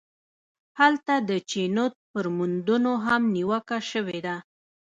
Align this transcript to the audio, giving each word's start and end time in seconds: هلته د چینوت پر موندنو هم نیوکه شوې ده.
هلته 0.79 1.13
د 1.29 1.31
چینوت 1.49 1.93
پر 2.11 2.25
موندنو 2.35 2.93
هم 3.05 3.21
نیوکه 3.35 3.77
شوې 3.91 4.19
ده. 4.25 4.35